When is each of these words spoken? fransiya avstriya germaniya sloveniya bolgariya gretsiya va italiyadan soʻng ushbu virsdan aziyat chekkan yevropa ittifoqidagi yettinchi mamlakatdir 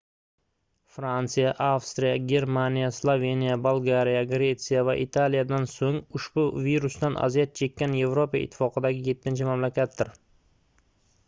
fransiya 0.93 1.49
avstriya 1.65 2.13
germaniya 2.31 2.87
sloveniya 2.99 3.57
bolgariya 3.67 4.23
gretsiya 4.31 4.81
va 4.89 4.95
italiyadan 5.03 5.69
soʻng 5.75 6.01
ushbu 6.21 6.47
virsdan 6.69 7.21
aziyat 7.29 7.55
chekkan 7.63 7.95
yevropa 8.01 8.45
ittifoqidagi 8.49 9.07
yettinchi 9.13 9.51
mamlakatdir 9.53 10.13